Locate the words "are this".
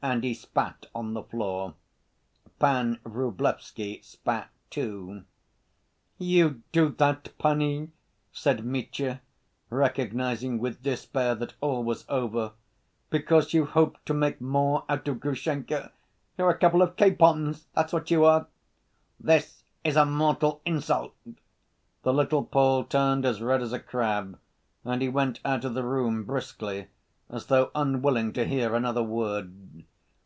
18.24-19.64